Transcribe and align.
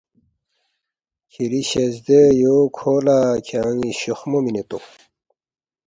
کھِری 1.31 1.61
شزدے 1.69 2.21
یو 2.41 2.57
کھو 2.75 2.93
لہ 3.05 3.19
کھیان٘ی 3.45 3.91
شوخمو 3.99 4.39
مِنے 4.45 4.63
تونگ 4.69 4.85